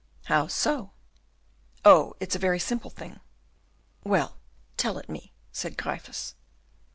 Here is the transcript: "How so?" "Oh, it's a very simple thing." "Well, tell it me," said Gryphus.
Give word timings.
"How 0.25 0.47
so?" 0.47 0.93
"Oh, 1.85 2.15
it's 2.19 2.35
a 2.35 2.39
very 2.39 2.57
simple 2.57 2.89
thing." 2.89 3.19
"Well, 4.03 4.37
tell 4.75 4.97
it 4.97 5.07
me," 5.09 5.31
said 5.51 5.77
Gryphus. 5.77 6.33